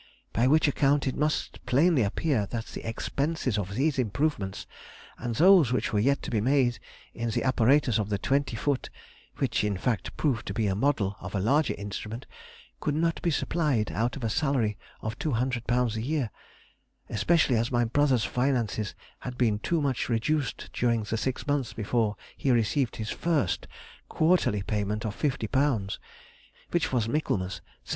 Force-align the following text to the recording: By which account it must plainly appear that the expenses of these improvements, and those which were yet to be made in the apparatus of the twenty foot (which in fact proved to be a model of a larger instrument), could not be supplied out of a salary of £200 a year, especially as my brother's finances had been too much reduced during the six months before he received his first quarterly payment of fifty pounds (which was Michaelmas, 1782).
By 0.33 0.47
which 0.47 0.67
account 0.67 1.05
it 1.05 1.15
must 1.15 1.63
plainly 1.67 2.01
appear 2.01 2.47
that 2.47 2.65
the 2.73 2.89
expenses 2.89 3.55
of 3.59 3.75
these 3.75 3.99
improvements, 3.99 4.65
and 5.19 5.35
those 5.35 5.71
which 5.71 5.93
were 5.93 5.99
yet 5.99 6.23
to 6.23 6.31
be 6.31 6.41
made 6.41 6.79
in 7.13 7.29
the 7.29 7.43
apparatus 7.43 7.99
of 7.99 8.09
the 8.09 8.17
twenty 8.17 8.55
foot 8.55 8.89
(which 9.37 9.63
in 9.63 9.77
fact 9.77 10.17
proved 10.17 10.47
to 10.47 10.55
be 10.55 10.65
a 10.65 10.73
model 10.73 11.17
of 11.21 11.35
a 11.35 11.39
larger 11.39 11.75
instrument), 11.77 12.25
could 12.79 12.95
not 12.95 13.21
be 13.21 13.29
supplied 13.29 13.91
out 13.91 14.15
of 14.15 14.23
a 14.23 14.29
salary 14.31 14.75
of 15.01 15.19
£200 15.19 15.95
a 15.95 16.01
year, 16.01 16.31
especially 17.07 17.55
as 17.55 17.71
my 17.71 17.85
brother's 17.85 18.25
finances 18.25 18.95
had 19.19 19.37
been 19.37 19.59
too 19.59 19.81
much 19.83 20.09
reduced 20.09 20.71
during 20.73 21.03
the 21.03 21.15
six 21.15 21.45
months 21.45 21.73
before 21.73 22.15
he 22.35 22.49
received 22.49 22.95
his 22.95 23.11
first 23.11 23.67
quarterly 24.09 24.63
payment 24.63 25.05
of 25.05 25.13
fifty 25.13 25.45
pounds 25.45 25.99
(which 26.71 26.91
was 26.91 27.07
Michaelmas, 27.07 27.61
1782). 27.85 27.89